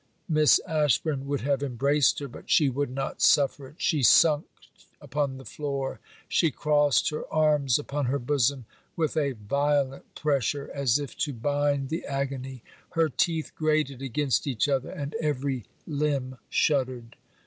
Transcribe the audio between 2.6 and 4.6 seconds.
would not suffer it. She sunk